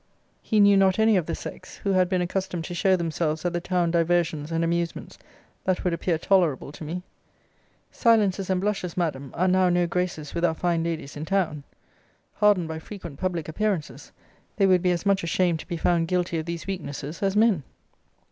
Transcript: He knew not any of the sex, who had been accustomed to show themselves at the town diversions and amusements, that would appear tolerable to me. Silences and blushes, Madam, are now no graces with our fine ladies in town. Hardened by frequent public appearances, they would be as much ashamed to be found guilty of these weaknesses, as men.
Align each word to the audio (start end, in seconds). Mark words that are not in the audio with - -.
He 0.41 0.59
knew 0.59 0.77
not 0.77 0.97
any 0.97 1.15
of 1.15 1.27
the 1.27 1.35
sex, 1.35 1.75
who 1.83 1.91
had 1.93 2.09
been 2.09 2.23
accustomed 2.23 2.63
to 2.65 2.73
show 2.73 2.95
themselves 2.95 3.45
at 3.45 3.53
the 3.53 3.61
town 3.61 3.91
diversions 3.91 4.51
and 4.51 4.63
amusements, 4.63 5.19
that 5.65 5.83
would 5.83 5.93
appear 5.93 6.17
tolerable 6.17 6.71
to 6.71 6.83
me. 6.83 7.03
Silences 7.91 8.49
and 8.49 8.59
blushes, 8.59 8.97
Madam, 8.97 9.29
are 9.35 9.47
now 9.47 9.69
no 9.69 9.85
graces 9.85 10.33
with 10.33 10.43
our 10.43 10.55
fine 10.55 10.81
ladies 10.83 11.15
in 11.15 11.25
town. 11.25 11.63
Hardened 12.37 12.67
by 12.67 12.79
frequent 12.79 13.19
public 13.19 13.47
appearances, 13.47 14.11
they 14.57 14.65
would 14.65 14.81
be 14.81 14.89
as 14.89 15.05
much 15.05 15.23
ashamed 15.23 15.59
to 15.59 15.67
be 15.67 15.77
found 15.77 16.07
guilty 16.07 16.39
of 16.39 16.47
these 16.47 16.65
weaknesses, 16.65 17.21
as 17.21 17.35
men. 17.35 17.61